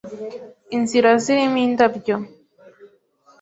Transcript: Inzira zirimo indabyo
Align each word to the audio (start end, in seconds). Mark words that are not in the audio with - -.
Inzira 0.75 1.11
zirimo 1.23 1.57
indabyo 1.67 2.15